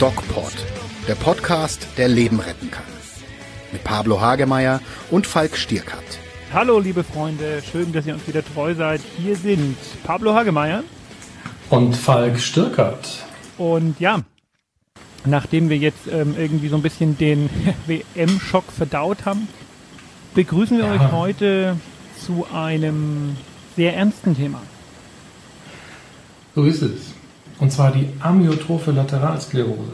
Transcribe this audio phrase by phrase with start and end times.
[0.00, 0.54] DocPod,
[1.06, 2.86] der Podcast, der Leben retten kann.
[3.70, 4.80] Mit Pablo Hagemeyer
[5.10, 6.02] und Falk Stierkat.
[6.54, 9.02] Hallo liebe Freunde, schön, dass ihr uns wieder treu seid.
[9.18, 10.84] Hier sind Pablo Hagemeyer
[11.68, 13.26] und Falk Stierkat.
[13.58, 14.22] Und ja,
[15.26, 17.50] nachdem wir jetzt ähm, irgendwie so ein bisschen den
[17.86, 19.48] WM-Schock verdaut haben,
[20.34, 20.92] begrüßen wir ja.
[20.94, 21.76] euch heute
[22.26, 23.36] zu einem
[23.76, 24.62] sehr ernsten Thema.
[26.54, 27.19] So ist es.
[27.60, 29.92] Und zwar die amyotrophe Lateralsklerose.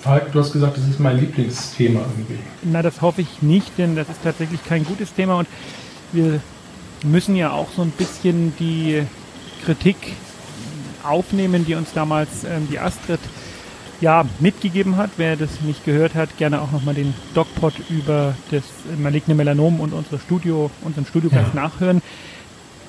[0.00, 2.38] Falk, du hast gesagt, das ist mein Lieblingsthema irgendwie.
[2.62, 5.48] Na, das hoffe ich nicht, denn das ist tatsächlich kein gutes Thema und
[6.12, 6.40] wir
[7.04, 9.02] müssen ja auch so ein bisschen die
[9.64, 9.96] Kritik
[11.04, 13.20] aufnehmen, die uns damals ähm, die Astrid
[14.00, 15.10] ja, mitgegeben hat.
[15.16, 18.64] Wer das nicht gehört hat, gerne auch nochmal den DocPod über das
[18.98, 21.62] maligne Melanom und unsere Studio, unseren Studiogast ja.
[21.62, 22.02] nachhören.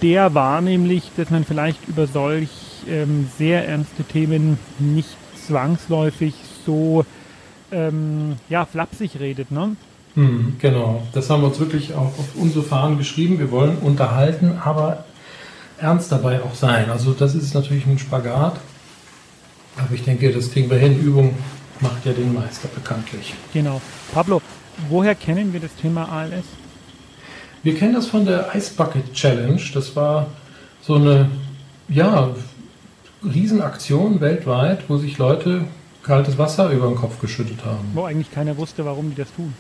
[0.02, 2.50] Der war nämlich, dass man vielleicht über solch
[2.90, 5.16] ähm, sehr ernste Themen nicht
[5.48, 6.34] zwangsläufig
[6.66, 7.06] so
[7.72, 9.76] ähm, ja, flapsig redet, ne?
[10.16, 13.40] Hm, genau, das haben wir uns wirklich auch auf unsere Fahnen geschrieben.
[13.40, 15.06] Wir wollen unterhalten, aber
[15.80, 16.90] ernst dabei auch sein.
[16.92, 18.60] Also das ist natürlich ein Spagat.
[19.78, 21.00] Aber ich denke, das kriegen wir hin.
[21.00, 21.36] Übung
[21.80, 23.34] macht ja den Meister bekanntlich.
[23.54, 23.82] Genau.
[24.14, 24.42] Pablo,
[24.88, 26.46] woher kennen wir das Thema ALS?
[27.64, 29.62] Wir kennen das von der Ice Bucket Challenge.
[29.74, 30.28] Das war
[30.82, 31.30] so eine,
[31.90, 32.30] ja,
[33.32, 35.66] Riesenaktion weltweit, wo sich Leute
[36.04, 37.92] kaltes Wasser über den Kopf geschüttet haben.
[37.94, 39.54] Wo eigentlich keiner wusste, warum die das tun.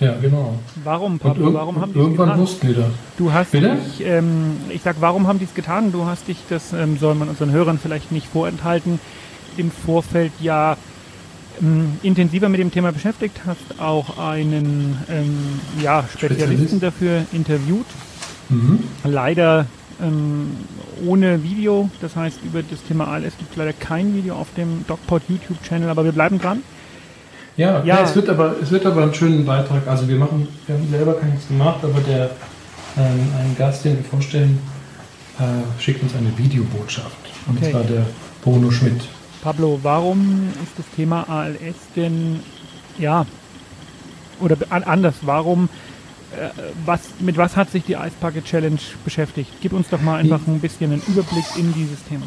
[0.00, 0.58] Ja, genau.
[0.82, 1.52] Warum, Pablo?
[1.54, 2.40] Warum haben die Irgendwann getan?
[2.40, 2.86] wussten die das.
[3.18, 3.76] Du hast Bitte?
[3.76, 5.92] dich, ähm, ich sag, warum haben die es getan?
[5.92, 8.98] Du hast dich, das ähm, soll man unseren Hörern vielleicht nicht vorenthalten,
[9.56, 10.76] im Vorfeld ja
[11.60, 16.82] ähm, intensiver mit dem Thema beschäftigt, hast auch einen ähm, ja, Spezialisten Spezialist?
[16.82, 17.86] dafür interviewt.
[18.48, 18.80] Mhm.
[19.04, 19.66] Leider
[20.02, 20.56] ähm,
[21.06, 21.90] ohne Video.
[22.00, 25.88] Das heißt, über das Thema ALS gibt es leider kein Video auf dem DocPod YouTube-Channel,
[25.88, 26.62] aber wir bleiben dran.
[27.56, 28.02] Ja, ja.
[28.02, 29.86] es, wird aber, es wird aber einen schönen Beitrag.
[29.86, 32.30] Also wir machen, wir haben selber keins gemacht, aber der
[32.96, 34.58] ähm, ein Gast, den wir vorstellen,
[35.38, 37.16] äh, schickt uns eine Videobotschaft.
[37.46, 37.70] Und okay.
[37.70, 38.06] zwar der
[38.42, 39.02] Bruno Schmidt.
[39.42, 42.40] Pablo, warum ist das Thema ALS denn,
[42.98, 43.26] ja,
[44.40, 45.68] oder anders, warum
[46.84, 49.50] was, mit was hat sich die Ice Bucket Challenge beschäftigt?
[49.60, 52.26] Gib uns doch mal einfach ein bisschen einen Überblick in dieses Thema.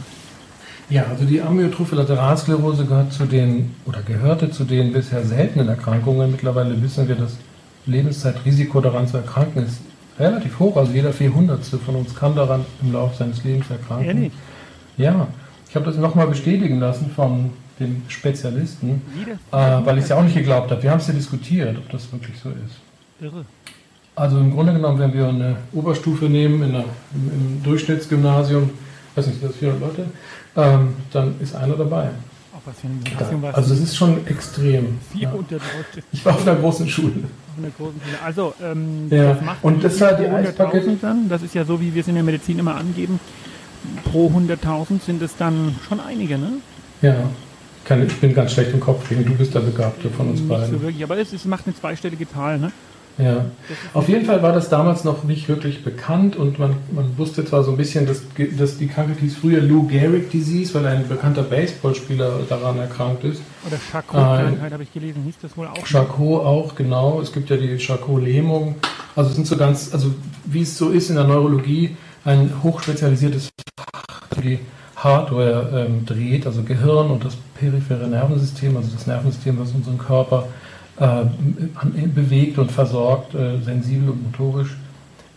[0.89, 6.31] Ja, also die Amyotrophe Lateralsklerose gehört zu den oder gehörte zu den bisher seltenen Erkrankungen.
[6.31, 7.37] Mittlerweile wissen wir, das
[7.87, 9.79] Lebenszeitrisiko daran zu erkranken ist
[10.19, 10.77] relativ hoch.
[10.77, 14.05] Also jeder Vierhundertste von uns kann daran im Laufe seines Lebens erkranken.
[14.05, 14.33] Ehrlich?
[14.97, 15.27] Ja,
[15.67, 19.01] ich habe das nochmal bestätigen lassen von dem Spezialisten,
[19.51, 20.81] äh, weil ich es ja auch nicht geglaubt habe.
[20.81, 22.79] Wir haben es ja diskutiert, ob das wirklich so ist.
[23.19, 23.45] Irre.
[24.15, 28.69] Also im Grunde genommen, wenn wir eine Oberstufe nehmen in einer, im, im Durchschnittsgymnasium,
[29.15, 30.05] weiß nicht, das 400 Leute,
[30.55, 32.09] ähm, dann ist einer dabei.
[33.19, 34.97] Ja, Also es ist schon extrem.
[35.11, 35.57] 400 ja.
[35.57, 36.07] Leute.
[36.11, 37.11] Ich war auf einer großen Schule.
[37.11, 38.17] Auf einer großen Schule.
[38.23, 39.33] Also ähm, ja.
[39.33, 41.29] das macht und das war die dann.
[41.29, 43.19] Das ist ja so, wie wir es in der Medizin immer angeben.
[44.11, 46.53] Pro 100.000 sind es dann schon einige, ne?
[47.01, 47.15] Ja.
[47.87, 50.71] Ich bin ganz schlecht im Kopf, du bist der Begabte von uns Nicht beiden.
[50.71, 52.71] So wirklich, aber es, es macht eine zweistellige Zahl, ne?
[53.17, 53.45] Ja,
[53.93, 57.63] auf jeden Fall war das damals noch nicht wirklich bekannt und man, man wusste zwar
[57.63, 58.23] so ein bisschen, dass,
[58.57, 63.41] dass die Krankheit hieß früher Lou Gehrig Disease, weil ein bekannter Baseballspieler daran erkrankt ist.
[63.65, 65.85] Oder Charcot-Krankheit äh, habe ich gelesen, hieß das wohl auch?
[65.85, 67.21] Charcot auch, genau.
[67.21, 68.75] Es gibt ja die Charcot-Lähmung.
[69.15, 71.95] Also es sind so ganz, also wie es so ist in der Neurologie,
[72.25, 73.49] ein hochspezialisiertes
[73.79, 74.59] Fach, die
[74.97, 80.47] Hardware ähm, dreht, also Gehirn und das periphere Nervensystem, also das Nervensystem, was unseren Körper
[80.47, 80.64] äh,
[80.97, 84.75] bewegt und versorgt, äh, sensibel und motorisch.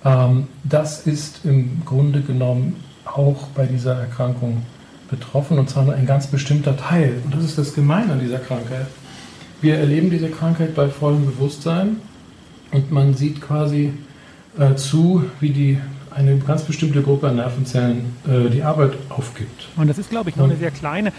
[0.04, 4.62] Ähm, das ist im Grunde genommen auch bei dieser Erkrankung
[5.10, 7.20] betroffen und zwar nur ein ganz bestimmter Teil.
[7.24, 8.86] Und das ist das Gemeine an dieser Krankheit.
[9.60, 11.96] Wir erleben diese Krankheit bei vollem Bewusstsein
[12.70, 13.92] und man sieht quasi
[14.58, 15.78] äh, zu, wie die
[16.14, 19.68] eine ganz bestimmte Gruppe an Nervenzellen äh, die Arbeit aufgibt.
[19.76, 21.12] Und das ist, glaube ich, noch und, eine sehr kleine.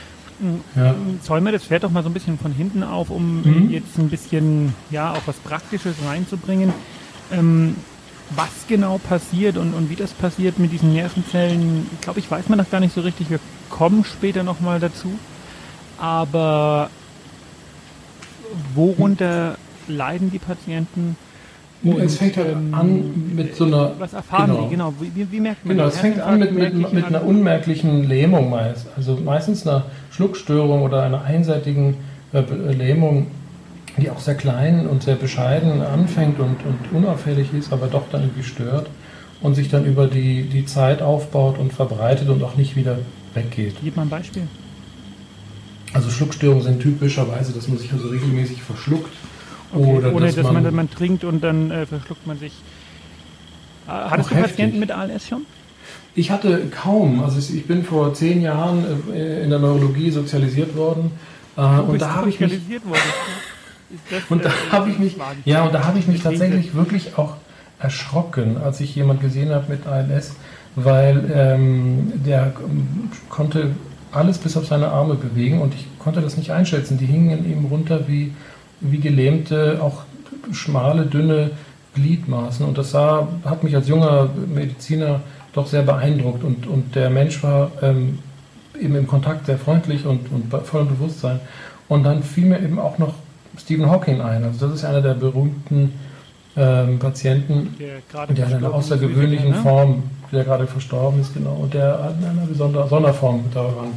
[0.75, 0.95] Ja.
[1.21, 3.69] Zäumen wir das Pferd doch mal so ein bisschen von hinten auf, um mhm.
[3.69, 6.74] jetzt ein bisschen, ja, auch was Praktisches reinzubringen.
[7.31, 7.75] Ähm,
[8.31, 12.47] was genau passiert und, und wie das passiert mit diesen Nervenzellen, ich glaube, ich weiß
[12.47, 13.30] man noch gar nicht so richtig.
[13.30, 13.39] Wir
[13.69, 15.18] kommen später nochmal dazu.
[15.97, 16.89] Aber
[18.75, 19.57] worunter
[19.88, 21.18] leiden die Patienten?
[21.81, 23.93] Und, es fängt halt ähm, an mit so einer.
[23.99, 24.63] Was erfahren genau.
[24.63, 24.93] die, genau?
[24.99, 28.87] Wie, wie merkt man Genau, es fängt an mit, mit, mit einer unmerklichen Lähmung meist.
[28.97, 31.95] Also meistens einer Schluckstörung oder einer einseitigen
[32.33, 32.41] äh,
[32.73, 33.27] Lähmung,
[33.97, 38.23] die auch sehr klein und sehr bescheiden anfängt und, und unauffällig ist, aber doch dann
[38.23, 38.87] irgendwie stört
[39.41, 42.99] und sich dann über die, die Zeit aufbaut und verbreitet und auch nicht wieder
[43.33, 43.75] weggeht.
[43.81, 44.43] Gib mal ein Beispiel.
[45.93, 49.13] Also Schluckstörungen sind typischerweise, dass man sich also regelmäßig verschluckt.
[49.74, 49.98] Okay.
[49.98, 52.54] Oder Ohne dass, dass man, man, man, trinkt und dann äh, verschluckt man sich.
[53.88, 54.51] Äh, hattest du heftig.
[54.51, 55.45] Patienten mit ALS schon?
[56.16, 57.24] Ich hatte kaum.
[57.24, 58.83] Also ich bin vor zehn Jahren
[59.13, 61.12] äh, in der Neurologie sozialisiert worden.
[61.56, 62.54] Äh, und da habe ich mich,
[64.30, 67.36] und da äh, habe ich mich, ja, und da habe ich mich tatsächlich wirklich auch
[67.80, 70.36] erschrocken, als ich jemand gesehen habe mit ALS,
[70.75, 72.54] weil ähm, der
[73.30, 73.72] konnte
[74.12, 76.98] alles bis auf seine Arme bewegen und ich konnte das nicht einschätzen.
[76.98, 78.33] Die hingen eben runter wie,
[78.81, 80.03] wie gelähmte, auch
[80.51, 81.51] schmale, dünne
[81.95, 82.65] Gliedmaßen.
[82.65, 85.21] Und das sah, hat mich als junger Mediziner
[85.53, 86.43] doch sehr beeindruckt.
[86.43, 88.19] Und, und der Mensch war ähm,
[88.79, 91.39] eben im Kontakt sehr freundlich und, und voller Bewusstsein.
[91.87, 93.15] Und dann fiel mir eben auch noch
[93.57, 94.43] Stephen Hawking ein.
[94.43, 95.93] Also das ist einer der berühmten
[96.55, 99.55] ähm, Patienten, der, der in einer außergewöhnlichen ne?
[99.55, 103.87] Form, der gerade verstorben ist, genau, und der in einer besonderen Sonderform daran,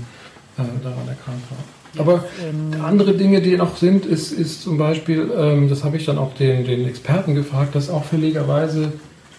[0.59, 1.82] äh, daran erkrankt war.
[1.99, 6.07] Aber ähm, andere Dinge, die noch sind, ist, ist zum Beispiel, ähm, das habe ich
[6.07, 8.93] dann auch den, den Experten gefragt, dass auch fälligerweise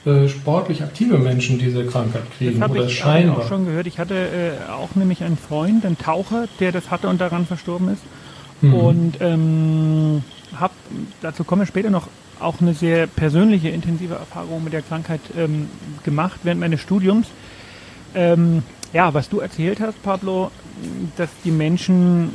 [0.06, 3.38] äh, sportlich aktive Menschen diese Krankheit kriegen das oder ich, scheinbar.
[3.38, 3.88] Ich auch schon gehört.
[3.88, 7.90] Ich hatte äh, auch nämlich einen Freund, einen Taucher, der das hatte und daran verstorben
[7.90, 8.04] ist.
[8.62, 8.74] Mhm.
[8.74, 10.24] Und ähm,
[10.56, 10.74] habe,
[11.22, 12.08] dazu komme ich später noch,
[12.40, 15.70] auch eine sehr persönliche, intensive Erfahrung mit der Krankheit ähm,
[16.04, 17.28] gemacht während meines Studiums.
[18.14, 20.52] Ähm, ja, was du erzählt hast, Pablo,
[21.18, 22.32] dass die Menschen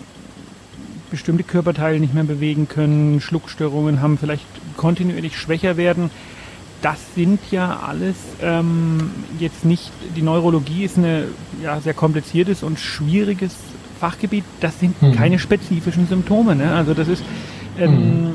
[1.11, 4.46] bestimmte Körperteile nicht mehr bewegen können, Schluckstörungen haben, vielleicht
[4.76, 6.11] kontinuierlich schwächer werden.
[6.82, 11.25] Das sind ja alles ähm, jetzt nicht, die Neurologie ist ein
[11.62, 13.56] ja, sehr kompliziertes und schwieriges
[13.99, 14.44] Fachgebiet.
[14.61, 15.12] Das sind hm.
[15.12, 16.55] keine spezifischen Symptome.
[16.55, 16.73] Ne?
[16.73, 17.25] Also das ist,
[17.79, 18.34] ähm, hm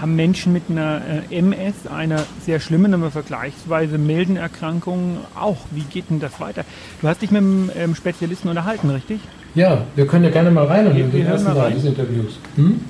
[0.00, 5.58] haben Menschen mit einer äh, MS, einer sehr schlimmen, aber vergleichsweise milden Erkrankung auch.
[5.70, 6.64] Wie geht denn das weiter?
[7.00, 9.20] Du hast dich mit einem ähm, Spezialisten unterhalten, richtig?
[9.54, 12.38] Ja, wir können ja gerne mal rein in den ersten Teil des Interviews.
[12.56, 12.80] Hm?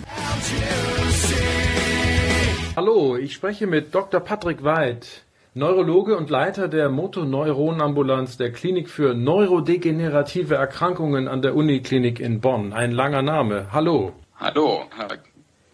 [2.77, 4.21] Hallo, ich spreche mit Dr.
[4.21, 5.07] Patrick Weid,
[5.55, 12.73] Neurologe und Leiter der Motoneuronenambulanz der Klinik für neurodegenerative Erkrankungen an der Uniklinik in Bonn.
[12.73, 13.67] Ein langer Name.
[13.73, 14.13] Hallo.
[14.39, 15.09] Hallo, Herr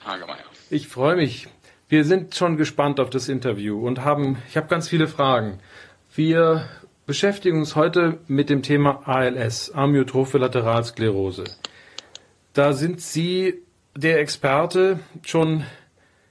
[0.04, 0.45] Hagemeyer.
[0.68, 1.46] Ich freue mich.
[1.88, 5.60] Wir sind schon gespannt auf das Interview und haben, ich habe ganz viele Fragen.
[6.12, 6.68] Wir
[7.06, 11.44] beschäftigen uns heute mit dem Thema ALS, Amyotrophe Lateralsklerose.
[12.52, 13.62] Da sind Sie
[13.94, 15.62] der Experte schon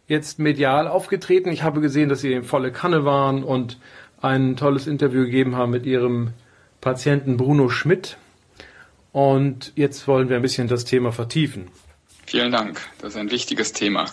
[0.06, 1.50] jetzt medial aufgetreten.
[1.50, 3.80] Ich habe gesehen, dass Sie in volle Kanne waren und
[4.22, 6.34] ein tolles Interview gegeben haben mit Ihrem
[6.82, 8.18] Patienten Bruno Schmidt.
[9.14, 11.70] Und jetzt wollen wir ein bisschen das Thema vertiefen.
[12.26, 12.82] Vielen Dank.
[13.00, 14.08] Das ist ein wichtiges Thema.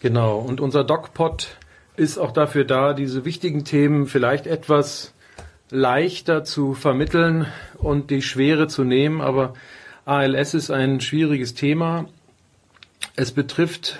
[0.00, 1.56] Genau, und unser DocPod
[1.96, 5.12] ist auch dafür da, diese wichtigen Themen vielleicht etwas
[5.70, 9.20] leichter zu vermitteln und die Schwere zu nehmen.
[9.20, 9.52] Aber
[10.06, 12.06] ALS ist ein schwieriges Thema.
[13.14, 13.98] Es betrifft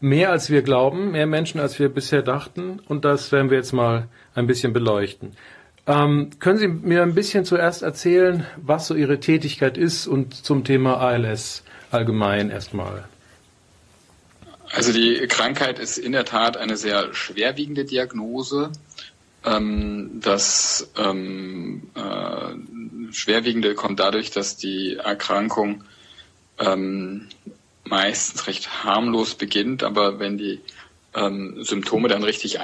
[0.00, 2.80] mehr als wir glauben, mehr Menschen als wir bisher dachten.
[2.88, 5.32] Und das werden wir jetzt mal ein bisschen beleuchten.
[5.86, 10.64] Ähm, können Sie mir ein bisschen zuerst erzählen, was so Ihre Tätigkeit ist und zum
[10.64, 13.04] Thema ALS allgemein erstmal?
[14.72, 18.72] Also die Krankheit ist in der Tat eine sehr schwerwiegende Diagnose.
[19.44, 25.84] Ähm, das ähm, äh, Schwerwiegende kommt dadurch, dass die Erkrankung
[26.58, 27.28] ähm,
[27.84, 30.60] meistens recht harmlos beginnt, aber wenn die
[31.62, 32.58] Symptome dann richtig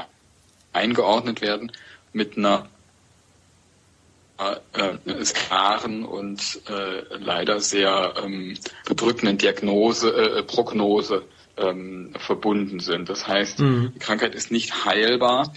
[0.74, 1.72] eingeordnet werden,
[2.12, 2.68] mit einer
[4.38, 11.24] äh, klaren und äh, leider sehr ähm, bedrückenden Diagnose, äh, Prognose
[11.56, 13.08] ähm, verbunden sind.
[13.08, 13.92] Das heißt, mhm.
[13.94, 15.52] die Krankheit ist nicht heilbar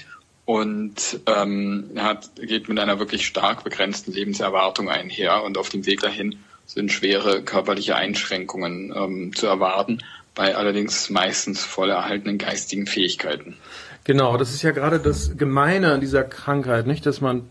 [0.46, 5.44] und ähm, hat, geht mit einer wirklich stark begrenzten Lebenserwartung einher.
[5.44, 10.00] Und auf dem Weg dahin sind schwere körperliche Einschränkungen ähm, zu erwarten,
[10.34, 13.56] bei allerdings meistens voll erhaltenen geistigen Fähigkeiten.
[14.04, 17.48] Genau, das ist ja gerade das Gemeine an dieser Krankheit, nicht, dass man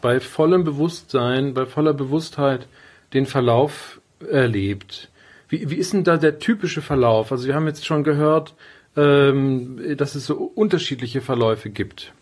[0.00, 2.66] bei vollem Bewusstsein, bei voller Bewusstheit
[3.12, 5.08] den Verlauf erlebt.
[5.52, 7.30] Wie, wie ist denn da der typische Verlauf?
[7.30, 8.54] Also wir haben jetzt schon gehört,
[8.96, 12.14] ähm, dass es so unterschiedliche Verläufe gibt.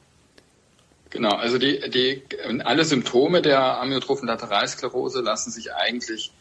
[1.10, 2.22] Genau, also die, die,
[2.64, 6.32] alle Symptome der amyotrophen Lateralsklerose lassen sich eigentlich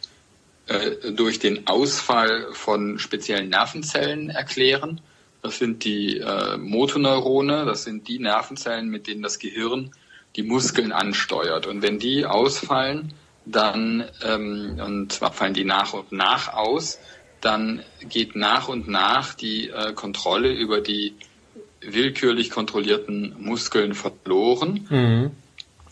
[0.65, 4.99] äh, durch den Ausfall von speziellen Nervenzellen erklären.
[5.43, 9.91] Das sind die äh, Motoneurone, das sind die Nervenzellen, mit denen das Gehirn
[10.35, 11.67] die Muskeln ansteuert.
[11.67, 13.13] Und wenn die ausfallen,
[13.45, 16.99] dann, ähm, und zwar fallen die nach und nach aus,
[17.41, 21.15] dann geht nach und nach die äh, Kontrolle über die
[21.81, 24.87] willkürlich kontrollierten Muskeln verloren.
[24.89, 25.31] Mhm.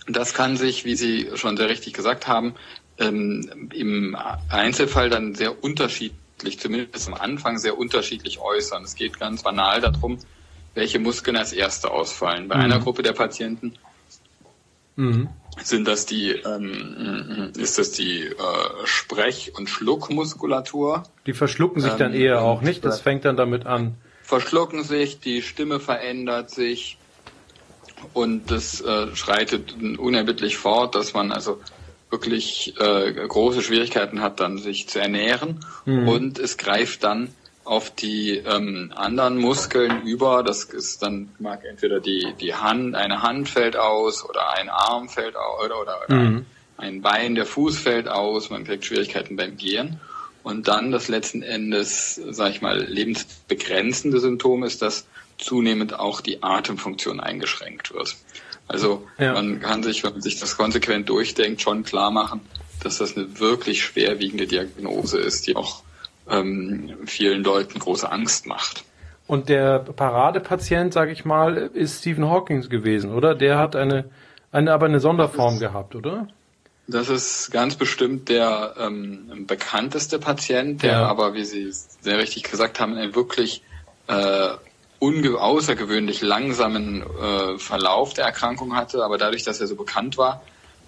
[0.07, 2.55] Das kann sich, wie Sie schon sehr richtig gesagt haben,
[2.97, 4.17] ähm, im
[4.49, 8.83] Einzelfall dann sehr unterschiedlich, zumindest am Anfang sehr unterschiedlich äußern.
[8.83, 10.19] Es geht ganz banal darum,
[10.75, 12.47] welche Muskeln als erste ausfallen.
[12.47, 12.63] Bei mhm.
[12.63, 13.73] einer Gruppe der Patienten
[14.95, 15.29] mhm.
[15.63, 18.33] Sind das die, ähm, ist das die äh,
[18.85, 21.03] Sprech- und Schluckmuskulatur.
[21.25, 22.85] Die verschlucken sich dann ähm, eher auch nicht.
[22.85, 23.95] Das fängt dann damit an.
[24.23, 26.97] Verschlucken sich, die Stimme verändert sich
[28.13, 31.59] und das äh, schreitet unerbittlich fort, dass man also
[32.09, 36.07] wirklich äh, große Schwierigkeiten hat, dann sich zu ernähren mhm.
[36.07, 37.29] und es greift dann
[37.67, 40.43] auf die ähm, anderen Muskeln über.
[40.43, 45.09] Das ist dann mag entweder die die Hand, eine Hand fällt aus oder ein Arm
[45.09, 46.45] fällt aus oder oder, oder mhm.
[46.77, 48.49] ein Bein, der Fuß fällt aus.
[48.49, 49.99] Man kriegt Schwierigkeiten beim Gehen.
[50.43, 55.05] Und dann das letzten Endes, sage ich mal, lebensbegrenzende Symptom ist, dass
[55.37, 58.15] zunehmend auch die Atemfunktion eingeschränkt wird.
[58.67, 59.33] Also ja.
[59.33, 62.41] man kann sich, wenn man sich das konsequent durchdenkt, schon klar machen,
[62.81, 65.83] dass das eine wirklich schwerwiegende Diagnose ist, die auch
[66.29, 68.83] ähm, vielen Leuten große Angst macht.
[69.27, 73.35] Und der Paradepatient, sage ich mal, ist Stephen Hawking gewesen, oder?
[73.35, 74.05] Der hat eine,
[74.51, 76.27] eine aber eine Sonderform ist, gehabt, oder?
[76.87, 81.05] Das ist ganz bestimmt der ähm, bekannteste Patient, der ja.
[81.05, 83.61] aber, wie Sie sehr richtig gesagt haben, einen wirklich
[84.07, 84.49] äh,
[85.01, 90.41] außergewöhnlich langsamen äh, Verlauf der Erkrankung hatte, aber dadurch, dass er so bekannt war,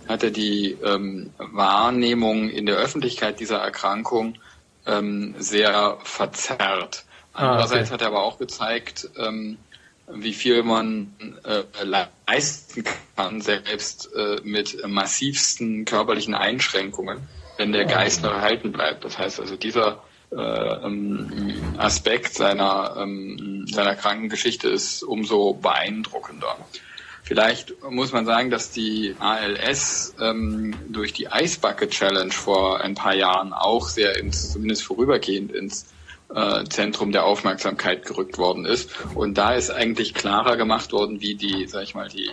[0.08, 4.36] hat er die ähm, Wahrnehmung in der Öffentlichkeit dieser Erkrankung
[4.86, 7.06] ähm, sehr verzerrt.
[7.34, 7.94] Andererseits ah, okay.
[7.94, 9.58] hat er aber auch gezeigt, ähm,
[10.12, 12.84] wie viel man äh, leisten
[13.16, 17.20] kann, selbst äh, mit massivsten körperlichen Einschränkungen,
[17.58, 19.06] wenn der Geist noch erhalten bleibt.
[19.06, 26.58] Das heißt also, dieser äh, ähm, Aspekt seiner, ähm, seiner Krankengeschichte ist umso beeindruckender.
[27.30, 32.96] Vielleicht muss man sagen, dass die ALS ähm, durch die Ice Bucket Challenge vor ein
[32.96, 35.86] paar Jahren auch sehr ins, zumindest vorübergehend ins
[36.34, 38.90] äh, Zentrum der Aufmerksamkeit gerückt worden ist.
[39.14, 42.32] Und da ist eigentlich klarer gemacht worden, wie die, sag ich mal, die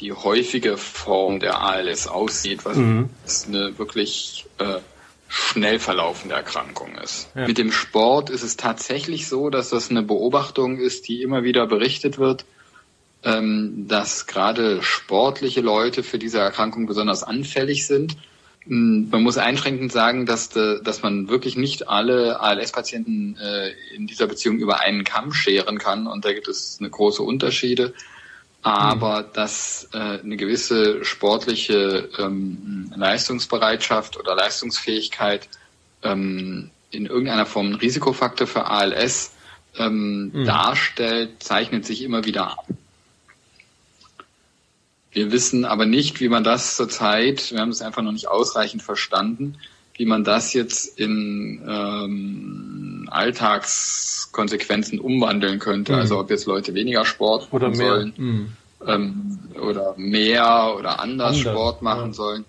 [0.00, 3.10] die häufige Form der ALS aussieht, was mhm.
[3.46, 4.80] eine wirklich äh,
[5.28, 7.28] schnell verlaufende Erkrankung ist.
[7.36, 7.46] Ja.
[7.46, 11.68] Mit dem Sport ist es tatsächlich so, dass das eine Beobachtung ist, die immer wieder
[11.68, 12.44] berichtet wird,
[13.20, 18.16] dass gerade sportliche Leute für diese Erkrankung besonders anfällig sind.
[18.64, 24.06] Hm, man muss einschränkend sagen, dass, de, dass man wirklich nicht alle ALS-Patienten äh, in
[24.06, 27.92] dieser Beziehung über einen Kamm scheren kann und da gibt es eine große Unterschiede
[28.62, 29.26] aber mhm.
[29.34, 35.48] dass äh, eine gewisse sportliche ähm, Leistungsbereitschaft oder Leistungsfähigkeit
[36.02, 39.32] ähm, in irgendeiner Form ein Risikofaktor für ALS
[39.76, 40.44] ähm, mhm.
[40.44, 42.66] darstellt, zeichnet sich immer wieder ab.
[45.18, 48.84] Wir wissen aber nicht, wie man das zurzeit, wir haben es einfach noch nicht ausreichend
[48.84, 49.56] verstanden,
[49.94, 55.94] wie man das jetzt in ähm, Alltagskonsequenzen umwandeln könnte.
[55.94, 55.98] Mhm.
[55.98, 58.52] Also ob jetzt Leute weniger Sport machen sollen mhm.
[58.86, 62.14] ähm, oder mehr oder anders, anders Sport machen ja.
[62.14, 62.44] sollen,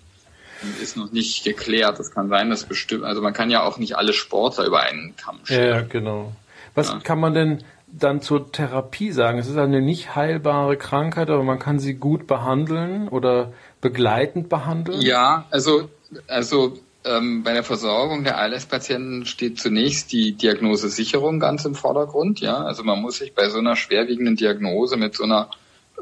[0.80, 1.98] ist noch nicht geklärt.
[1.98, 5.16] Das kann sein, dass bestimmt, also man kann ja auch nicht alle Sportler über einen
[5.16, 5.74] Kamm stellen.
[5.74, 6.36] Ja, genau.
[6.76, 7.00] Was ja.
[7.00, 9.38] kann man denn dann zur Therapie sagen?
[9.38, 15.00] Es ist eine nicht heilbare Krankheit, aber man kann sie gut behandeln oder begleitend behandeln?
[15.00, 15.88] Ja, also,
[16.26, 22.40] also ähm, bei der Versorgung der ALS-Patienten steht zunächst die Diagnosesicherung ganz im Vordergrund.
[22.40, 25.50] Ja, also man muss sich bei so einer schwerwiegenden Diagnose mit so einer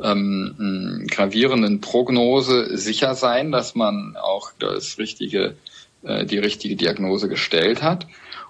[0.03, 5.57] ähm, gravierenden Prognose sicher sein, dass man auch das richtige,
[6.03, 8.07] äh, die richtige Diagnose gestellt hat.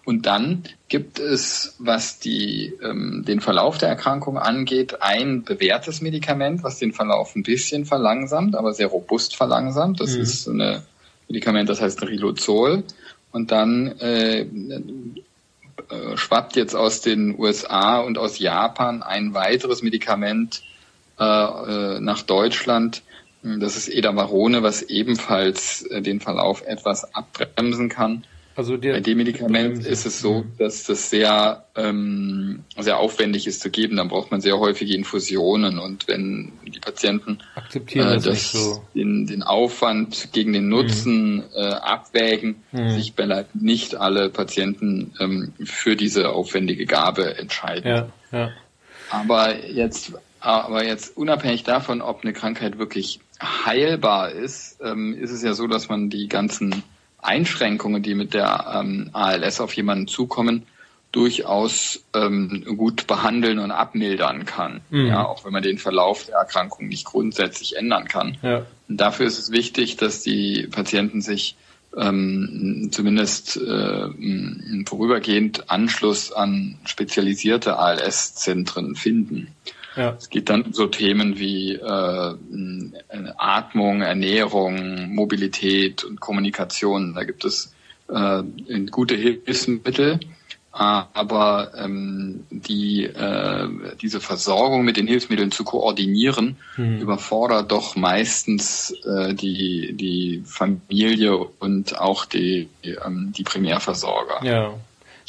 [0.08, 6.62] Und dann gibt es, was die, ähm, den Verlauf der Erkrankung angeht, ein bewährtes Medikament,
[6.62, 10.00] was den Verlauf ein bisschen verlangsamt, aber sehr robust verlangsamt.
[10.00, 10.22] Das mhm.
[10.22, 10.82] ist eine
[11.28, 12.84] Medikament, das heißt Riluzol.
[13.32, 14.46] Und dann äh, äh,
[16.14, 20.62] schwappt jetzt aus den USA und aus Japan ein weiteres Medikament
[21.20, 23.02] äh, äh nach Deutschland.
[23.42, 28.24] Das ist Edamarone, was ebenfalls äh, den Verlauf etwas abbremsen kann.
[28.58, 30.52] Also der, Bei dem Medikament ist es so, mhm.
[30.58, 33.96] dass das sehr, ähm, sehr aufwendig ist zu geben.
[33.98, 38.82] Dann braucht man sehr häufige Infusionen und wenn die Patienten akzeptieren äh, das, so.
[38.96, 41.44] den, den Aufwand gegen den Nutzen mhm.
[41.54, 42.90] äh, abwägen, mhm.
[42.90, 47.88] sich beileibe nicht alle Patienten ähm, für diese aufwendige Gabe entscheiden.
[47.88, 48.50] Ja, ja.
[49.08, 55.44] Aber jetzt, aber jetzt unabhängig davon, ob eine Krankheit wirklich heilbar ist, ähm, ist es
[55.44, 56.82] ja so, dass man die ganzen
[57.28, 60.66] Einschränkungen, die mit der ähm, ALS auf jemanden zukommen,
[61.12, 64.80] durchaus ähm, gut behandeln und abmildern kann.
[64.90, 65.06] Mhm.
[65.06, 68.36] Ja, auch wenn man den Verlauf der Erkrankung nicht grundsätzlich ändern kann.
[68.42, 68.66] Ja.
[68.88, 71.56] Dafür ist es wichtig, dass die Patienten sich
[71.96, 79.48] ähm, zumindest äh, vorübergehend Anschluss an spezialisierte ALS-Zentren finden.
[79.98, 80.14] Ja.
[80.16, 82.34] Es geht dann so Themen wie äh,
[83.36, 87.14] Atmung, Ernährung, Mobilität und Kommunikation.
[87.14, 87.74] Da gibt es
[88.08, 88.42] äh,
[88.90, 90.20] gute Hilfsmittel
[90.78, 93.68] aber ähm, die, äh,
[94.00, 97.00] diese Versorgung mit den Hilfsmitteln zu koordinieren, hm.
[97.00, 104.44] überfordert doch meistens äh, die, die Familie und auch die, die, ähm, die Primärversorger.
[104.44, 104.74] Ja,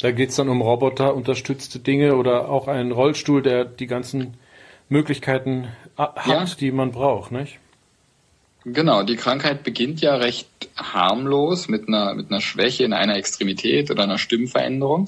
[0.00, 4.34] da geht's dann um roboterunterstützte Dinge oder auch einen Rollstuhl, der die ganzen
[4.90, 6.44] Möglichkeiten hat, ja.
[6.58, 7.58] die man braucht, nicht?
[8.64, 13.90] Genau, die Krankheit beginnt ja recht harmlos mit einer, mit einer Schwäche in einer Extremität
[13.90, 15.06] oder einer Stimmveränderung.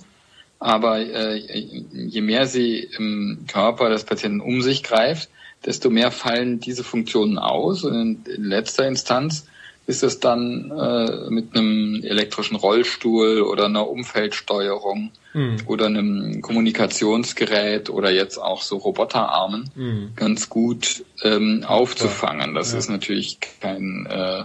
[0.58, 5.28] Aber äh, je mehr sie im Körper des Patienten um sich greift,
[5.66, 7.84] desto mehr fallen diese Funktionen aus.
[7.84, 9.46] Und in, in letzter Instanz
[9.86, 15.56] ist es dann äh, mit einem elektrischen Rollstuhl oder einer Umfeldsteuerung mhm.
[15.66, 20.12] oder einem Kommunikationsgerät oder jetzt auch so Roboterarmen mhm.
[20.14, 22.54] ganz gut ähm, aufzufangen.
[22.54, 22.78] Das ja.
[22.78, 24.44] ist natürlich kein, äh,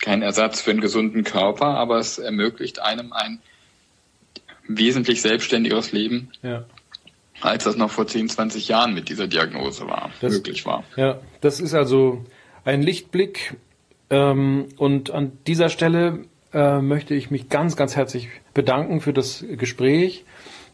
[0.00, 3.40] kein Ersatz für einen gesunden Körper, aber es ermöglicht einem ein
[4.66, 6.64] wesentlich selbstständigeres Leben, ja.
[7.40, 10.84] als das noch vor 10, 20 Jahren mit dieser Diagnose war, das, möglich war.
[10.96, 12.24] Ja, das ist also
[12.64, 13.56] ein Lichtblick.
[14.12, 19.42] Ähm, und an dieser Stelle äh, möchte ich mich ganz, ganz herzlich bedanken für das
[19.52, 20.24] Gespräch.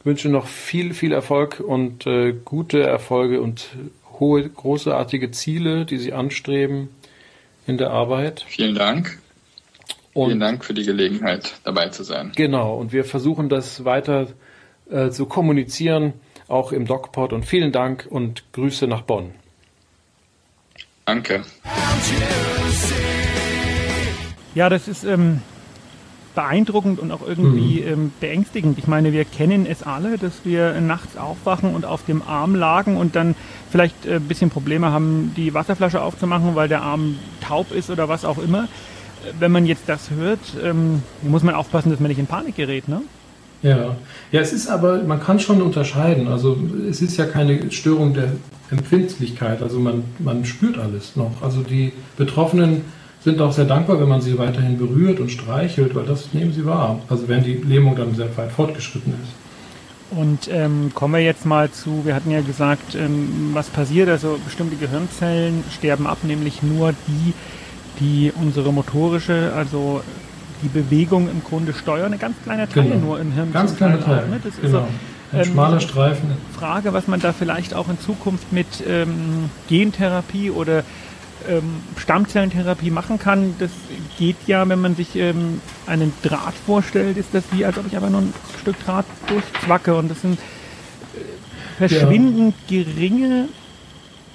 [0.01, 3.69] Ich wünsche noch viel, viel Erfolg und äh, gute Erfolge und
[4.19, 6.89] hohe, großartige Ziele, die Sie anstreben
[7.69, 8.45] in der Arbeit.
[8.49, 9.19] Vielen Dank.
[10.15, 12.33] Und Vielen Dank für die Gelegenheit, dabei zu sein.
[12.35, 14.27] Genau, und wir versuchen das weiter
[14.91, 16.15] äh, zu kommunizieren,
[16.49, 17.33] auch im DocPod.
[17.33, 19.31] Und vielen Dank und Grüße nach Bonn.
[21.05, 21.45] Danke.
[24.59, 25.41] Ja, das ist ähm,
[26.35, 27.93] beeindruckend und auch irgendwie mhm.
[27.93, 28.77] ähm, beängstigend.
[28.77, 32.97] Ich meine, wir kennen es alle, dass wir nachts aufwachen und auf dem Arm lagen
[32.97, 33.37] und dann
[33.71, 38.09] vielleicht äh, ein bisschen Probleme haben, die Wasserflasche aufzumachen, weil der Arm taub ist oder
[38.09, 38.67] was auch immer
[39.39, 42.89] wenn man jetzt das hört, ähm, muss man aufpassen, dass man nicht in Panik gerät,
[42.89, 43.03] ne?
[43.61, 43.97] Ja.
[44.31, 46.29] ja, es ist aber, man kann schon unterscheiden.
[46.29, 46.57] Also
[46.89, 48.31] es ist ja keine Störung der
[48.71, 49.63] Empfindlichkeit.
[49.63, 51.43] Also man, man spürt alles noch.
[51.43, 52.83] Also die Betroffenen
[53.29, 56.65] sind auch sehr dankbar, wenn man sie weiterhin berührt und streichelt, weil das nehmen sie
[56.65, 57.01] wahr.
[57.09, 60.19] Also wenn die Lähmung dann sehr weit fortgeschritten ist.
[60.19, 64.39] Und ähm, kommen wir jetzt mal zu, wir hatten ja gesagt, ähm, was passiert, also
[64.43, 67.35] bestimmte Gehirnzellen sterben ab, nämlich nur die,
[68.01, 70.01] die unsere motorische, also
[70.63, 72.07] die Bewegung im Grunde steuern.
[72.07, 73.07] Eine ganz kleine Teil genau.
[73.07, 73.53] nur im Hirn.
[73.53, 74.27] Ganz kleine Teil.
[74.29, 74.41] Ne?
[74.43, 74.67] Das genau.
[74.67, 74.79] ist so,
[75.33, 76.31] ein ähm, schmaler Streifen.
[76.59, 80.85] Frage, was man da vielleicht auch in Zukunft mit ähm, Gentherapie oder
[81.49, 83.55] ähm, Stammzellentherapie machen kann.
[83.59, 83.71] Das
[84.19, 87.97] geht ja, wenn man sich ähm, einen Draht vorstellt, ist das wie, als ob ich
[87.97, 89.95] aber nur ein Stück Draht durchzwacke.
[89.95, 92.85] Und das sind äh, verschwindend ja.
[92.85, 93.49] geringe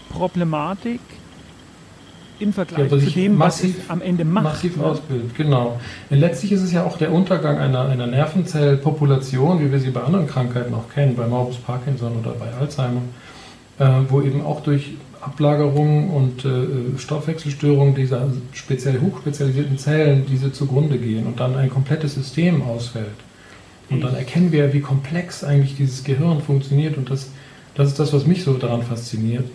[0.09, 1.01] Problematik
[2.39, 4.43] im Vergleich ja, zu dem, massiv, was es am Ende macht.
[4.43, 4.85] Massiv ne?
[4.85, 5.79] ausbildet, genau.
[6.09, 10.01] Und letztlich ist es ja auch der Untergang einer, einer Nervenzellpopulation, wie wir sie bei
[10.01, 13.01] anderen Krankheiten auch kennen, bei Morbus Parkinson oder bei Alzheimer,
[13.79, 14.93] äh, wo eben auch durch
[15.25, 22.15] Ablagerungen und äh, Stoffwechselstörungen dieser speziell hochspezialisierten Zellen diese zugrunde gehen und dann ein komplettes
[22.15, 23.07] System ausfällt.
[23.89, 27.29] Und dann erkennen wir, wie komplex eigentlich dieses Gehirn funktioniert und das,
[27.75, 29.45] das ist das, was mich so daran fasziniert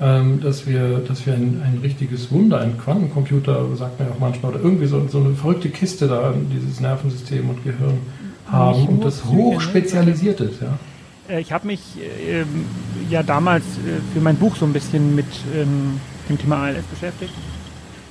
[0.00, 4.18] ähm, dass wir, dass wir ein, ein richtiges Wunder, ein Quantencomputer, sagt man ja auch
[4.18, 7.98] manchmal, oder irgendwie so, so eine verrückte Kiste da, dieses Nervensystem und Gehirn
[8.50, 10.60] haben und das hoch spezialisiert ist.
[10.60, 10.78] Ja.
[11.28, 12.44] Äh, ich habe mich äh,
[13.10, 17.32] ja damals äh, für mein Buch so ein bisschen mit ähm, dem Thema ALS beschäftigt.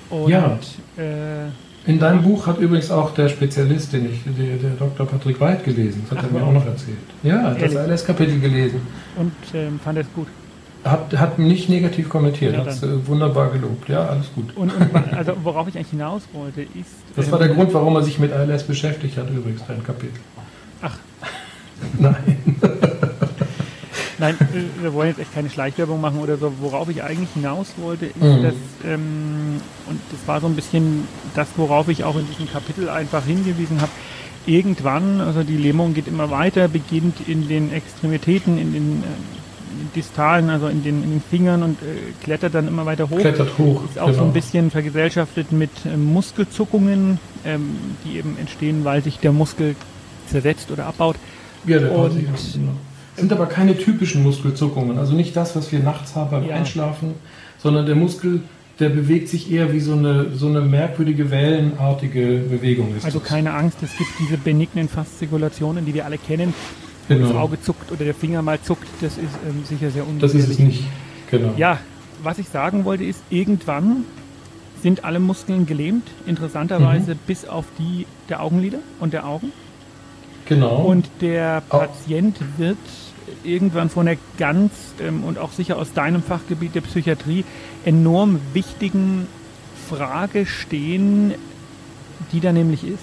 [0.10, 0.60] Und, ja.
[0.98, 1.50] Äh,
[1.86, 5.06] in deinem Buch hat übrigens auch der Spezialist, den ich, der, der Dr.
[5.06, 6.98] Patrick Weid gelesen, das hat Ach, er mir auch noch erzählt.
[7.24, 8.80] Ja, das ALS-Kapitel gelesen.
[9.18, 10.28] Und ähm, fand es gut.
[10.86, 13.90] Hat, hat nicht negativ kommentiert, ja, hat äh, wunderbar gelobt.
[13.90, 14.56] Ja, alles gut.
[14.56, 16.94] Und, und, also worauf ich eigentlich hinaus wollte, ist.
[17.16, 20.20] Das war der ähm, Grund, warum er sich mit ALS beschäftigt hat, übrigens, dein Kapitel.
[20.82, 20.98] Ach.
[22.00, 22.38] Nein.
[24.24, 26.54] Nein, äh, wir wollen jetzt echt keine Schleichwerbung machen oder so.
[26.62, 28.44] Worauf ich eigentlich hinaus wollte, ist, mhm.
[28.44, 28.54] dass,
[28.86, 31.06] ähm, und das war so ein bisschen
[31.36, 33.92] das, worauf ich auch in diesem Kapitel einfach hingewiesen habe,
[34.46, 40.50] irgendwann, also die Lähmung geht immer weiter, beginnt in den Extremitäten, in den äh, Distalen,
[40.50, 43.20] also in den, in den Fingern und äh, klettert dann immer weiter hoch.
[43.20, 43.84] Klettert hoch.
[43.84, 44.20] Ist auch genau.
[44.20, 49.76] so ein bisschen vergesellschaftet mit äh, Muskelzuckungen, ähm, die eben entstehen, weil sich der Muskel
[50.28, 51.18] zersetzt oder abbaut.
[51.66, 52.72] Ja, der und, sich, genau.
[53.16, 56.56] Sind aber keine typischen Muskelzuckungen, also nicht das, was wir nachts haben beim ja.
[56.56, 57.14] Einschlafen,
[57.60, 58.42] sondern der Muskel
[58.80, 62.94] der bewegt sich eher wie so eine, so eine merkwürdige wellenartige Bewegung.
[63.04, 63.28] also das.
[63.28, 66.54] keine Angst, es gibt diese benignen Faszikulationen, die wir alle kennen.
[67.08, 67.28] Genau.
[67.28, 70.42] Das Auge zuckt oder der Finger mal zuckt, das ist ähm, sicher sehr ungefährlich.
[70.42, 70.84] Das ist es nicht,
[71.30, 71.54] genau.
[71.58, 71.80] Ja,
[72.24, 74.06] was ich sagen wollte ist, irgendwann
[74.82, 77.20] sind alle Muskeln gelähmt, interessanterweise mhm.
[77.28, 79.52] bis auf die der Augenlider und der Augen.
[80.56, 80.78] Genau.
[80.78, 82.78] Und der Patient wird
[83.44, 87.46] irgendwann von der ganz ähm, und auch sicher aus deinem Fachgebiet der Psychiatrie
[87.86, 89.28] enorm wichtigen
[89.90, 91.34] Frage stehen,
[92.32, 93.00] die da nämlich ist.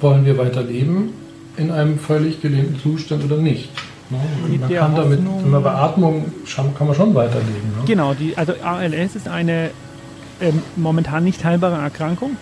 [0.00, 1.12] Wollen wir weiterleben
[1.56, 3.70] in einem völlig gelähmten Zustand oder nicht?
[4.10, 4.18] Ne?
[4.58, 6.32] Man kann damit, mit einer Beatmung
[6.76, 7.70] kann man schon weiterleben.
[7.76, 7.84] Ne?
[7.86, 9.70] Genau, die, also ALS ist eine
[10.40, 12.36] ähm, momentan nicht heilbare Erkrankung,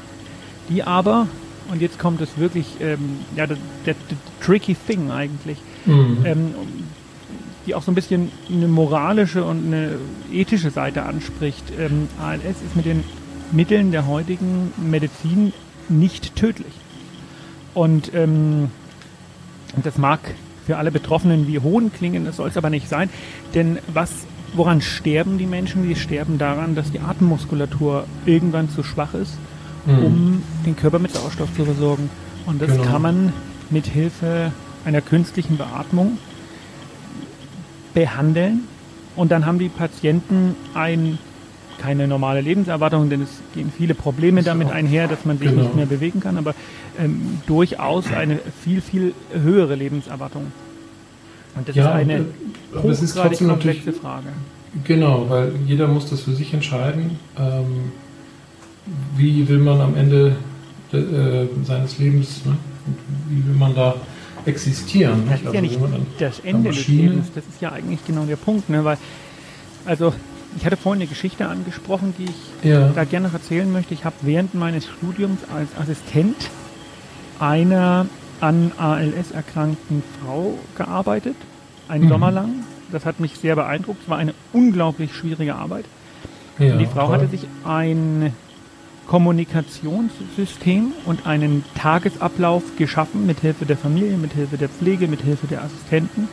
[0.68, 1.26] die aber,
[1.70, 6.18] und jetzt kommt es wirklich, ähm, ja, der, der, der, tricky thing eigentlich, mhm.
[6.24, 6.54] ähm,
[7.66, 9.96] die auch so ein bisschen eine moralische und eine
[10.32, 11.64] ethische Seite anspricht.
[11.78, 13.04] Ähm, ALS ist mit den
[13.52, 15.52] Mitteln der heutigen Medizin
[15.88, 16.72] nicht tödlich.
[17.74, 18.70] Und ähm,
[19.82, 20.20] das mag
[20.66, 23.10] für alle Betroffenen wie Hohn klingen, das soll es aber nicht sein.
[23.54, 25.86] Denn was, woran sterben die Menschen?
[25.86, 29.38] Die sterben daran, dass die Atemmuskulatur irgendwann zu schwach ist,
[29.88, 30.04] mhm.
[30.04, 32.10] um den Körper mit Sauerstoff zu versorgen.
[32.46, 32.84] Und das genau.
[32.84, 33.32] kann man
[33.70, 34.52] mit Hilfe
[34.84, 36.18] einer künstlichen Beatmung
[37.94, 38.60] behandeln.
[39.16, 41.18] Und dann haben die Patienten ein,
[41.80, 45.62] keine normale Lebenserwartung, denn es gehen viele Probleme damit einher, dass man sich genau.
[45.62, 46.54] nicht mehr bewegen kann, aber
[46.98, 50.52] ähm, durchaus eine viel, viel höhere Lebenserwartung.
[51.56, 52.26] Und das ja, ist eine
[52.76, 54.28] hochgradig komplexe Frage.
[54.84, 57.18] Genau, weil jeder muss das für sich entscheiden.
[57.36, 57.92] Ähm,
[59.16, 60.36] wie will man am Ende
[60.92, 62.56] de, äh, seines Lebens, ne?
[63.28, 63.94] wie will man da
[64.46, 65.24] existieren.
[65.28, 65.78] Das ist also ja nicht
[66.18, 68.84] das Ende des Lebens, das ist ja eigentlich genau der Punkt, ne?
[68.84, 68.98] weil,
[69.84, 70.12] also
[70.56, 72.88] ich hatte vorhin eine Geschichte angesprochen, die ich ja.
[72.88, 73.94] da gerne noch erzählen möchte.
[73.94, 76.36] Ich habe während meines Studiums als Assistent
[77.38, 78.06] einer
[78.40, 81.36] an ALS erkrankten Frau gearbeitet,
[81.88, 82.08] einen mhm.
[82.08, 82.64] Sommer lang.
[82.90, 84.02] Das hat mich sehr beeindruckt.
[84.02, 85.84] Es war eine unglaublich schwierige Arbeit.
[86.58, 87.16] Ja, die Frau toll.
[87.16, 88.32] hatte sich ein
[89.08, 95.46] Kommunikationssystem und einen Tagesablauf geschaffen mit Hilfe der Familie, mit Hilfe der Pflege, mit Hilfe
[95.46, 96.28] der Assistenten,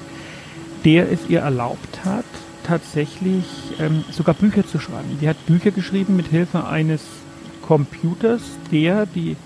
[0.84, 2.26] der es ihr erlaubt hat,
[2.68, 3.46] tatsächlich
[3.80, 5.18] ähm, sogar Bücher zu schreiben.
[5.22, 7.02] Die hat Bücher geschrieben mit Hilfe eines
[7.62, 9.38] Computers, der die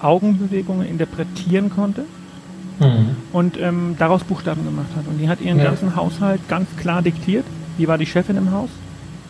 [0.00, 2.04] Augenbewegungen interpretieren konnte
[2.78, 3.16] mhm.
[3.32, 5.08] und ähm, daraus Buchstaben gemacht hat.
[5.08, 5.64] Und die hat ihren ja.
[5.64, 7.44] ganzen Haushalt ganz klar diktiert.
[7.78, 8.70] Die war die Chefin im Haus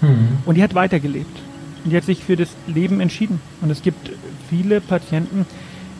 [0.02, 0.38] mhm.
[0.44, 1.40] und die hat weitergelebt.
[1.86, 3.40] Und die hat sich für das Leben entschieden.
[3.60, 4.10] Und es gibt
[4.50, 5.46] viele Patienten,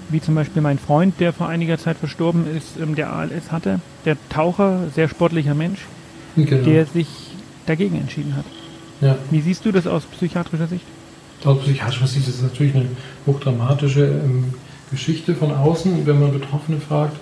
[0.09, 3.79] wie zum Beispiel mein Freund, der vor einiger Zeit verstorben ist, ähm, der ALS hatte,
[4.05, 5.79] der Taucher, sehr sportlicher Mensch,
[6.35, 6.65] genau.
[6.65, 7.07] der sich
[7.67, 8.45] dagegen entschieden hat.
[9.01, 9.17] Ja.
[9.31, 10.85] Wie siehst du das aus psychiatrischer Sicht?
[11.45, 12.89] Aus psychiatrischer Sicht ist es natürlich eine
[13.25, 14.55] hochdramatische ähm,
[14.91, 16.05] Geschichte von außen.
[16.05, 17.17] Wenn man Betroffene fragt,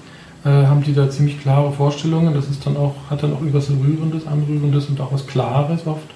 [0.47, 2.33] äh, haben die da ziemlich klare Vorstellungen.
[2.33, 6.09] Das ist dann auch, hat dann auch etwas Rührendes, Anrührendes und auch was Klares oft.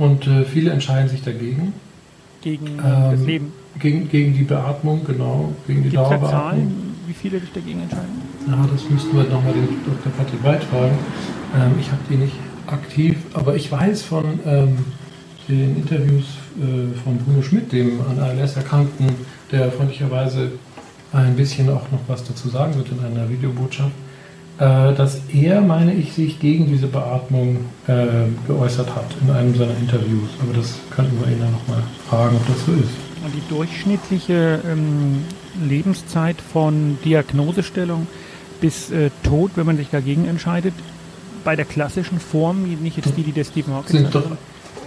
[0.00, 1.74] Und äh, viele entscheiden sich dagegen.
[2.40, 3.52] Gegen ähm, das Leben?
[3.78, 5.52] Gegen, gegen die Beatmung, genau.
[5.66, 6.24] Gegen die Dauerbeatmung.
[6.24, 8.22] Es Zahlen, wie viele sich dagegen entscheiden?
[8.48, 10.10] Ja, das müssten wir nochmal den Dr.
[10.16, 10.98] Patrick Weit fragen.
[11.54, 12.32] Ähm, ich habe die nicht
[12.66, 14.78] aktiv, aber ich weiß von ähm,
[15.50, 16.24] den Interviews
[16.58, 19.06] äh, von Bruno Schmidt, dem an ALS Erkrankten,
[19.52, 20.52] der freundlicherweise
[21.12, 23.92] ein bisschen auch noch was dazu sagen wird in einer Videobotschaft,
[24.60, 30.28] dass er, meine ich, sich gegen diese Beatmung äh, geäußert hat in einem seiner Interviews.
[30.42, 32.90] Aber das könnten wir ihn ja nochmal fragen, ob das so ist.
[33.34, 35.22] Die durchschnittliche ähm,
[35.66, 38.06] Lebenszeit von Diagnosestellung
[38.60, 40.74] bis äh, Tod, wenn man sich dagegen entscheidet,
[41.44, 44.24] bei der klassischen Form, nicht jetzt die, die der Stephen Hawking Sind doch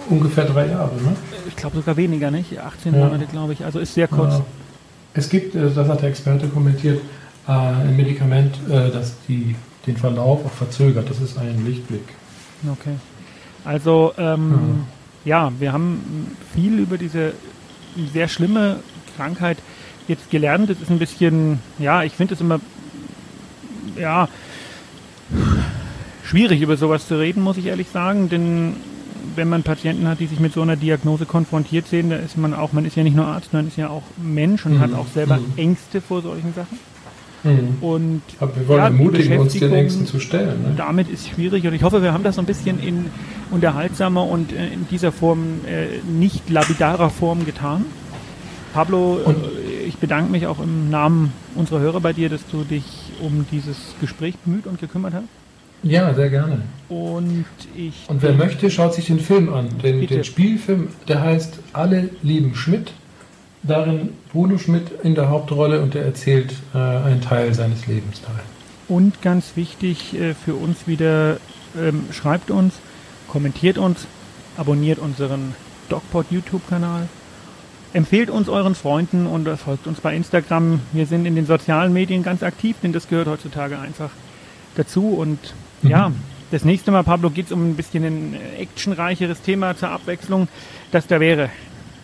[0.10, 1.16] ungefähr drei Jahre, ne?
[1.48, 2.60] Ich glaube sogar weniger, nicht?
[2.60, 3.06] 18 ja.
[3.06, 3.66] Monate, glaube ich.
[3.66, 4.34] Also ist sehr kurz.
[4.34, 4.46] Ja.
[5.16, 7.02] Es gibt, äh, das hat der Experte kommentiert,
[7.48, 9.56] äh, ein Medikament, äh, das die,
[9.88, 11.10] den Verlauf auch verzögert.
[11.10, 12.04] Das ist ein Lichtblick.
[12.72, 12.96] Okay.
[13.66, 14.86] Also, ähm,
[15.26, 15.46] ja.
[15.46, 17.34] ja, wir haben viel über diese
[18.12, 18.80] sehr schlimme
[19.16, 19.58] Krankheit
[20.08, 20.70] jetzt gelernt.
[20.70, 22.60] Es ist ein bisschen, ja, ich finde es immer,
[24.00, 24.28] ja,
[26.24, 28.76] schwierig über sowas zu reden, muss ich ehrlich sagen, denn
[29.36, 32.54] wenn man Patienten hat, die sich mit so einer Diagnose konfrontiert sehen, da ist man
[32.54, 34.80] auch, man ist ja nicht nur Arzt, man ist ja auch Mensch und mhm.
[34.80, 35.54] hat auch selber mhm.
[35.56, 36.78] Ängste vor solchen Sachen.
[37.44, 37.78] Mhm.
[37.82, 40.62] Und Aber wir wollen ja, ermutigen, uns den Ängsten zu stellen.
[40.64, 40.74] Ne?
[40.78, 43.06] Damit ist schwierig und ich hoffe, wir haben das so ein bisschen in
[43.52, 47.86] unterhaltsamer und äh, in dieser Form, äh, nicht lapidarer Form getan.
[48.74, 52.64] Pablo, und äh, ich bedanke mich auch im Namen unserer Hörer bei dir, dass du
[52.64, 55.28] dich um dieses Gespräch bemüht und gekümmert hast.
[55.84, 56.62] Ja, sehr gerne.
[56.88, 58.06] Und ich.
[58.08, 59.68] Und wer möchte, schaut sich den Film an.
[59.84, 62.94] Den, den Spielfilm, der heißt Alle lieben Schmidt.
[63.64, 68.42] Darin Bruno Schmidt in der Hauptrolle und der erzählt äh, einen Teil seines Lebens darin.
[68.90, 71.38] Und ganz wichtig äh, für uns wieder,
[71.78, 72.76] ähm, schreibt uns,
[73.30, 74.06] kommentiert uns,
[74.58, 75.56] abonniert unseren
[75.88, 77.08] DocPod YouTube-Kanal,
[77.94, 80.82] empfehlt uns euren Freunden und folgt uns bei Instagram.
[80.92, 84.10] Wir sind in den sozialen Medien ganz aktiv, denn das gehört heutzutage einfach
[84.76, 85.10] dazu.
[85.10, 85.40] Und
[85.82, 85.90] mhm.
[85.90, 86.12] ja,
[86.52, 90.50] das nächste Mal, Pablo, geht es um ein bisschen ein actionreicheres Thema zur Abwechslung,
[90.92, 91.50] das da wäre.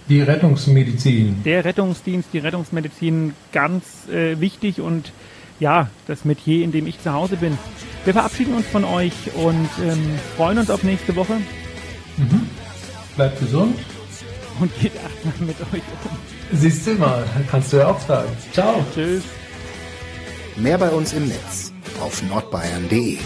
[0.10, 1.43] Die Rettungsmedizin.
[1.43, 5.13] Der Rettungsdienst, die Rettungsmedizin, ganz äh, wichtig und
[5.60, 7.58] ja, das Metier, in dem ich zu Hause bin.
[8.06, 11.34] Wir verabschieden uns von euch und ähm, freuen uns auf nächste Woche.
[12.17, 12.50] Mhm.
[13.15, 13.78] Bleibt gesund.
[14.60, 16.58] Und geht achtsam mit euch um.
[16.58, 18.30] Siehst du mal, kannst du ja auch sagen.
[18.52, 18.84] Ciao.
[18.93, 19.24] Tschüss.
[20.56, 23.19] Mehr bei uns im Netz auf nordbayern.de